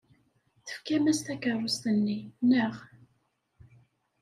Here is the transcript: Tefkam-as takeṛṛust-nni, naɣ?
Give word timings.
Tefkam-as 0.65 1.19
takeṛṛust-nni, 1.25 2.19
naɣ? 2.49 2.75